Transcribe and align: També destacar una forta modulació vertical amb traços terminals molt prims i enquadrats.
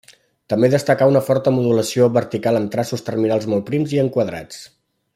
També 0.53 0.69
destacar 0.73 1.07
una 1.11 1.21
forta 1.27 1.53
modulació 1.57 2.07
vertical 2.15 2.59
amb 2.61 2.73
traços 2.77 3.07
terminals 3.11 3.49
molt 3.55 3.69
prims 3.71 3.95
i 3.99 4.05
enquadrats. 4.07 4.69